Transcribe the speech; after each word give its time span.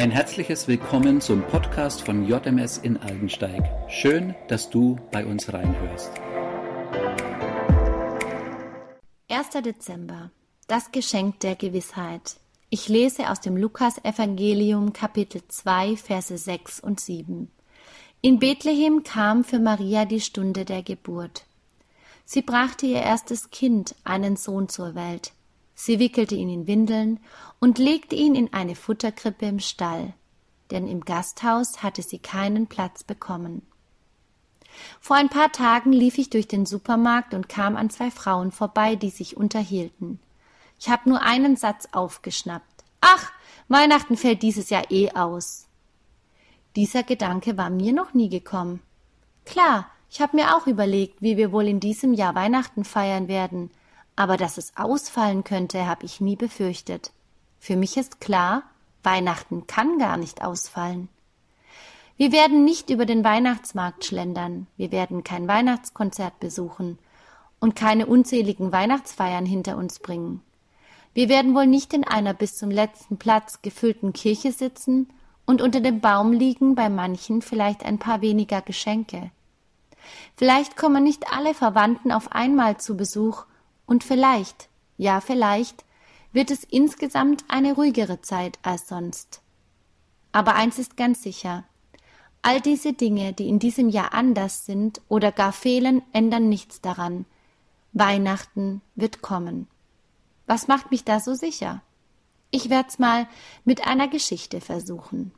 Ein 0.00 0.10
herzliches 0.10 0.66
Willkommen 0.66 1.20
zum 1.20 1.42
Podcast 1.42 2.00
von 2.00 2.26
JMS 2.26 2.78
in 2.78 2.96
Aldensteig. 2.96 3.62
Schön, 3.90 4.34
dass 4.48 4.70
du 4.70 4.98
bei 5.12 5.26
uns 5.26 5.52
reinhörst. 5.52 6.10
1. 9.28 9.50
Dezember. 9.62 10.30
Das 10.68 10.90
Geschenk 10.90 11.40
der 11.40 11.54
Gewissheit. 11.54 12.36
Ich 12.70 12.88
lese 12.88 13.28
aus 13.28 13.42
dem 13.42 13.58
Lukas-Evangelium 13.58 14.94
Kapitel 14.94 15.42
2, 15.46 15.98
Verse 15.98 16.38
6 16.38 16.80
und 16.80 16.98
7. 16.98 17.50
In 18.22 18.38
Bethlehem 18.38 19.02
kam 19.02 19.44
für 19.44 19.58
Maria 19.58 20.06
die 20.06 20.22
Stunde 20.22 20.64
der 20.64 20.82
Geburt. 20.82 21.44
Sie 22.24 22.40
brachte 22.40 22.86
ihr 22.86 23.02
erstes 23.02 23.50
Kind, 23.50 23.94
einen 24.04 24.36
Sohn 24.36 24.70
zur 24.70 24.94
Welt. 24.94 25.32
Sie 25.82 25.98
wickelte 25.98 26.34
ihn 26.34 26.50
in 26.50 26.66
Windeln 26.66 27.20
und 27.58 27.78
legte 27.78 28.14
ihn 28.14 28.34
in 28.34 28.52
eine 28.52 28.74
Futterkrippe 28.74 29.46
im 29.46 29.60
Stall, 29.60 30.12
denn 30.70 30.86
im 30.86 31.00
Gasthaus 31.06 31.82
hatte 31.82 32.02
sie 32.02 32.18
keinen 32.18 32.66
Platz 32.66 33.02
bekommen. 33.02 33.62
Vor 35.00 35.16
ein 35.16 35.30
paar 35.30 35.52
Tagen 35.52 35.90
lief 35.94 36.18
ich 36.18 36.28
durch 36.28 36.46
den 36.46 36.66
Supermarkt 36.66 37.32
und 37.32 37.48
kam 37.48 37.76
an 37.76 37.88
zwei 37.88 38.10
Frauen 38.10 38.52
vorbei, 38.52 38.94
die 38.94 39.08
sich 39.08 39.38
unterhielten. 39.38 40.20
Ich 40.78 40.90
habe 40.90 41.08
nur 41.08 41.22
einen 41.22 41.56
Satz 41.56 41.88
aufgeschnappt. 41.92 42.84
Ach, 43.00 43.32
Weihnachten 43.68 44.18
fällt 44.18 44.42
dieses 44.42 44.68
Jahr 44.68 44.90
eh 44.90 45.12
aus. 45.12 45.66
Dieser 46.76 47.04
Gedanke 47.04 47.56
war 47.56 47.70
mir 47.70 47.94
noch 47.94 48.12
nie 48.12 48.28
gekommen. 48.28 48.82
Klar, 49.46 49.90
ich 50.10 50.20
habe 50.20 50.36
mir 50.36 50.54
auch 50.54 50.66
überlegt, 50.66 51.22
wie 51.22 51.38
wir 51.38 51.52
wohl 51.52 51.66
in 51.66 51.80
diesem 51.80 52.12
Jahr 52.12 52.34
Weihnachten 52.34 52.84
feiern 52.84 53.28
werden, 53.28 53.70
aber 54.20 54.36
dass 54.36 54.58
es 54.58 54.76
ausfallen 54.76 55.44
könnte, 55.44 55.86
habe 55.86 56.04
ich 56.04 56.20
nie 56.20 56.36
befürchtet. 56.36 57.10
Für 57.58 57.74
mich 57.74 57.96
ist 57.96 58.20
klar, 58.20 58.64
Weihnachten 59.02 59.66
kann 59.66 59.98
gar 59.98 60.18
nicht 60.18 60.44
ausfallen. 60.44 61.08
Wir 62.18 62.30
werden 62.30 62.66
nicht 62.66 62.90
über 62.90 63.06
den 63.06 63.24
Weihnachtsmarkt 63.24 64.04
schlendern, 64.04 64.66
wir 64.76 64.92
werden 64.92 65.24
kein 65.24 65.48
Weihnachtskonzert 65.48 66.38
besuchen 66.38 66.98
und 67.60 67.74
keine 67.76 68.04
unzähligen 68.04 68.72
Weihnachtsfeiern 68.72 69.46
hinter 69.46 69.78
uns 69.78 70.00
bringen. 70.00 70.42
Wir 71.14 71.30
werden 71.30 71.54
wohl 71.54 71.66
nicht 71.66 71.94
in 71.94 72.04
einer 72.04 72.34
bis 72.34 72.58
zum 72.58 72.70
letzten 72.70 73.16
Platz 73.16 73.62
gefüllten 73.62 74.12
Kirche 74.12 74.52
sitzen 74.52 75.08
und 75.46 75.62
unter 75.62 75.80
dem 75.80 76.02
Baum 76.02 76.34
liegen 76.34 76.74
bei 76.74 76.90
manchen 76.90 77.40
vielleicht 77.40 77.86
ein 77.86 77.98
paar 77.98 78.20
weniger 78.20 78.60
Geschenke. 78.60 79.30
Vielleicht 80.36 80.76
kommen 80.76 81.04
nicht 81.04 81.32
alle 81.32 81.54
Verwandten 81.54 82.12
auf 82.12 82.32
einmal 82.32 82.76
zu 82.76 82.98
Besuch 82.98 83.46
und 83.90 84.04
vielleicht, 84.04 84.68
ja 84.98 85.20
vielleicht, 85.20 85.84
wird 86.32 86.52
es 86.52 86.62
insgesamt 86.62 87.42
eine 87.48 87.74
ruhigere 87.74 88.20
Zeit 88.20 88.60
als 88.62 88.86
sonst. 88.86 89.42
Aber 90.30 90.54
eins 90.54 90.78
ist 90.78 90.96
ganz 90.96 91.24
sicher. 91.24 91.64
All 92.40 92.60
diese 92.60 92.92
Dinge, 92.92 93.32
die 93.32 93.48
in 93.48 93.58
diesem 93.58 93.88
Jahr 93.88 94.14
anders 94.14 94.64
sind 94.64 95.00
oder 95.08 95.32
gar 95.32 95.52
fehlen, 95.52 96.02
ändern 96.12 96.48
nichts 96.48 96.80
daran. 96.80 97.26
Weihnachten 97.92 98.80
wird 98.94 99.22
kommen. 99.22 99.66
Was 100.46 100.68
macht 100.68 100.92
mich 100.92 101.02
da 101.02 101.18
so 101.18 101.34
sicher? 101.34 101.82
Ich 102.52 102.70
werd's 102.70 103.00
mal 103.00 103.26
mit 103.64 103.88
einer 103.88 104.06
Geschichte 104.06 104.60
versuchen. 104.60 105.32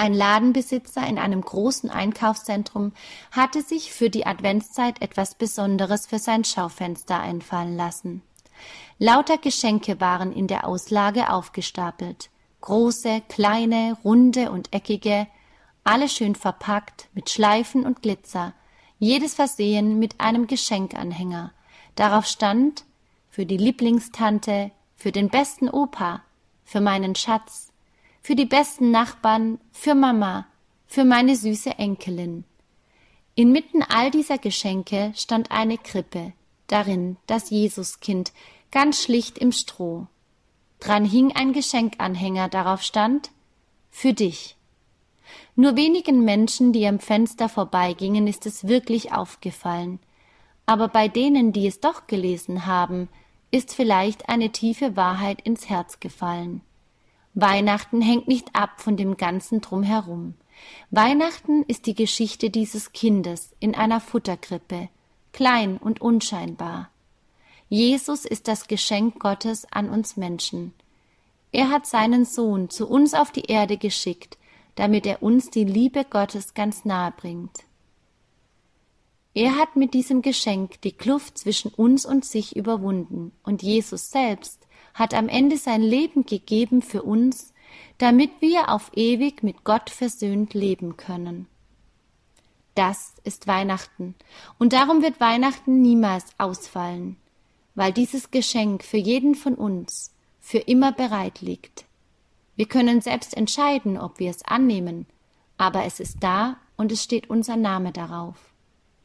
Ein 0.00 0.14
Ladenbesitzer 0.14 1.06
in 1.06 1.18
einem 1.18 1.42
großen 1.42 1.90
Einkaufszentrum 1.90 2.94
hatte 3.32 3.60
sich 3.60 3.92
für 3.92 4.08
die 4.08 4.24
Adventszeit 4.24 5.02
etwas 5.02 5.34
Besonderes 5.34 6.06
für 6.06 6.18
sein 6.18 6.42
Schaufenster 6.42 7.20
einfallen 7.20 7.76
lassen. 7.76 8.22
Lauter 8.98 9.36
Geschenke 9.36 10.00
waren 10.00 10.32
in 10.32 10.46
der 10.46 10.66
Auslage 10.66 11.30
aufgestapelt. 11.30 12.30
Große, 12.62 13.20
kleine, 13.28 13.98
runde 14.02 14.50
und 14.50 14.72
eckige, 14.72 15.26
alle 15.84 16.08
schön 16.08 16.34
verpackt, 16.34 17.10
mit 17.12 17.28
Schleifen 17.28 17.84
und 17.84 18.00
Glitzer, 18.00 18.54
jedes 18.98 19.34
versehen 19.34 19.98
mit 19.98 20.18
einem 20.18 20.46
Geschenkanhänger. 20.46 21.52
Darauf 21.94 22.24
stand 22.24 22.86
für 23.28 23.44
die 23.44 23.58
Lieblingstante, 23.58 24.70
für 24.96 25.12
den 25.12 25.28
besten 25.28 25.68
Opa, 25.68 26.22
für 26.64 26.80
meinen 26.80 27.16
Schatz, 27.16 27.69
für 28.22 28.34
die 28.34 28.46
besten 28.46 28.90
Nachbarn, 28.90 29.58
für 29.72 29.94
Mama, 29.94 30.46
für 30.86 31.04
meine 31.04 31.36
süße 31.36 31.78
Enkelin. 31.78 32.44
Inmitten 33.34 33.82
all 33.82 34.10
dieser 34.10 34.38
Geschenke 34.38 35.12
stand 35.16 35.50
eine 35.50 35.78
Krippe, 35.78 36.32
darin 36.66 37.16
das 37.26 37.50
Jesuskind, 37.50 38.32
ganz 38.70 39.02
schlicht 39.02 39.38
im 39.38 39.52
Stroh. 39.52 40.06
Dran 40.80 41.04
hing 41.04 41.32
ein 41.34 41.52
Geschenkanhänger, 41.52 42.48
darauf 42.48 42.82
stand 42.82 43.30
Für 43.90 44.12
dich. 44.12 44.56
Nur 45.56 45.76
wenigen 45.76 46.24
Menschen, 46.24 46.72
die 46.72 46.86
am 46.86 46.98
Fenster 47.00 47.48
vorbeigingen, 47.48 48.26
ist 48.26 48.46
es 48.46 48.66
wirklich 48.66 49.12
aufgefallen. 49.12 49.98
Aber 50.66 50.88
bei 50.88 51.08
denen, 51.08 51.52
die 51.52 51.66
es 51.66 51.80
doch 51.80 52.06
gelesen 52.06 52.66
haben, 52.66 53.08
ist 53.50 53.74
vielleicht 53.74 54.28
eine 54.28 54.50
tiefe 54.50 54.96
Wahrheit 54.96 55.40
ins 55.42 55.68
Herz 55.68 56.00
gefallen. 56.00 56.62
Weihnachten 57.40 58.00
hängt 58.02 58.28
nicht 58.28 58.54
ab 58.54 58.80
von 58.80 58.96
dem 58.96 59.16
ganzen 59.16 59.60
Drumherum. 59.60 60.34
Weihnachten 60.90 61.62
ist 61.64 61.86
die 61.86 61.94
Geschichte 61.94 62.50
dieses 62.50 62.92
Kindes 62.92 63.54
in 63.60 63.74
einer 63.74 64.00
Futterkrippe, 64.00 64.88
klein 65.32 65.76
und 65.76 66.00
unscheinbar. 66.00 66.90
Jesus 67.68 68.24
ist 68.24 68.48
das 68.48 68.66
Geschenk 68.66 69.20
Gottes 69.20 69.66
an 69.70 69.88
uns 69.88 70.16
Menschen. 70.16 70.74
Er 71.52 71.70
hat 71.70 71.86
seinen 71.86 72.24
Sohn 72.24 72.68
zu 72.68 72.88
uns 72.88 73.14
auf 73.14 73.30
die 73.30 73.46
Erde 73.46 73.76
geschickt, 73.76 74.38
damit 74.74 75.06
er 75.06 75.22
uns 75.22 75.50
die 75.50 75.64
Liebe 75.64 76.04
Gottes 76.04 76.54
ganz 76.54 76.84
nahe 76.84 77.12
bringt. 77.16 77.64
Er 79.32 79.56
hat 79.56 79.76
mit 79.76 79.94
diesem 79.94 80.22
Geschenk 80.22 80.80
die 80.82 80.92
Kluft 80.92 81.38
zwischen 81.38 81.72
uns 81.72 82.04
und 82.04 82.24
sich 82.24 82.56
überwunden, 82.56 83.32
und 83.44 83.62
Jesus 83.62 84.10
selbst 84.10 84.66
hat 84.92 85.14
am 85.14 85.28
Ende 85.28 85.56
sein 85.56 85.82
Leben 85.82 86.26
gegeben 86.26 86.82
für 86.82 87.02
uns, 87.02 87.52
damit 87.98 88.30
wir 88.40 88.70
auf 88.70 88.90
ewig 88.94 89.44
mit 89.44 89.62
Gott 89.62 89.88
versöhnt 89.88 90.54
leben 90.54 90.96
können. 90.96 91.46
Das 92.74 93.14
ist 93.22 93.46
Weihnachten, 93.46 94.16
und 94.58 94.72
darum 94.72 95.00
wird 95.02 95.20
Weihnachten 95.20 95.80
niemals 95.80 96.24
ausfallen, 96.38 97.16
weil 97.76 97.92
dieses 97.92 98.32
Geschenk 98.32 98.82
für 98.82 98.96
jeden 98.96 99.36
von 99.36 99.54
uns 99.54 100.12
für 100.40 100.58
immer 100.58 100.90
bereit 100.90 101.40
liegt. 101.40 101.84
Wir 102.56 102.66
können 102.66 103.00
selbst 103.00 103.36
entscheiden, 103.36 103.96
ob 103.96 104.18
wir 104.18 104.30
es 104.30 104.44
annehmen, 104.44 105.06
aber 105.56 105.84
es 105.84 106.00
ist 106.00 106.16
da 106.20 106.56
und 106.76 106.90
es 106.90 107.04
steht 107.04 107.30
unser 107.30 107.56
Name 107.56 107.92
darauf. 107.92 108.49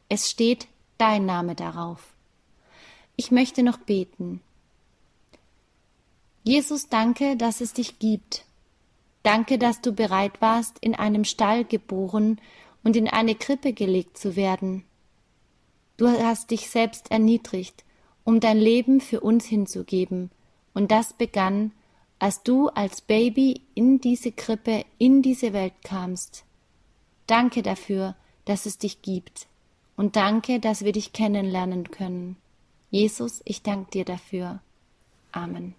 Es 0.08 0.30
steht 0.30 0.68
dein 0.98 1.26
Name 1.26 1.54
darauf. 1.54 2.14
Ich 3.16 3.30
möchte 3.30 3.62
noch 3.62 3.78
beten. 3.78 4.40
Jesus, 6.44 6.88
danke, 6.88 7.36
dass 7.36 7.60
es 7.60 7.72
dich 7.72 7.98
gibt. 7.98 8.44
Danke, 9.24 9.58
dass 9.58 9.80
du 9.80 9.92
bereit 9.92 10.40
warst, 10.40 10.78
in 10.80 10.94
einem 10.94 11.24
Stall 11.24 11.64
geboren 11.64 12.40
und 12.84 12.94
in 12.94 13.08
eine 13.08 13.34
Krippe 13.34 13.72
gelegt 13.72 14.16
zu 14.16 14.36
werden. 14.36 14.84
Du 15.96 16.06
hast 16.08 16.52
dich 16.52 16.70
selbst 16.70 17.10
erniedrigt, 17.10 17.84
um 18.22 18.38
dein 18.38 18.58
Leben 18.58 19.00
für 19.00 19.20
uns 19.20 19.44
hinzugeben, 19.46 20.30
und 20.74 20.92
das 20.92 21.14
begann, 21.14 21.72
als 22.18 22.42
du 22.42 22.68
als 22.68 23.00
Baby 23.00 23.62
in 23.74 24.00
diese 24.00 24.30
Krippe, 24.30 24.84
in 24.98 25.22
diese 25.22 25.52
Welt 25.52 25.74
kamst. 25.82 26.44
Danke 27.26 27.62
dafür, 27.62 28.14
dass 28.44 28.66
es 28.66 28.78
dich 28.78 29.02
gibt, 29.02 29.48
und 29.96 30.16
danke, 30.16 30.60
dass 30.60 30.84
wir 30.84 30.92
dich 30.92 31.12
kennenlernen 31.12 31.90
können. 31.90 32.36
Jesus, 32.90 33.42
ich 33.44 33.62
danke 33.62 33.90
dir 33.90 34.04
dafür. 34.04 34.60
Amen. 35.32 35.74